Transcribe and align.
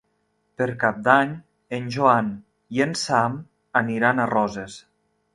Per 0.59 0.67
Cap 0.83 0.95
d'Any 1.07 1.33
en 1.77 1.91
Joan 1.95 2.31
i 2.77 2.81
en 2.85 2.95
Sam 3.01 3.35
aniran 3.83 4.23
a 4.23 4.27
Roses. 4.33 4.79